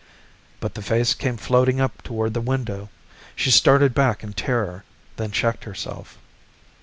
[0.59, 2.89] But the face came floating up toward the window.
[3.35, 4.83] She started back in terror,
[5.17, 6.17] then checked herself.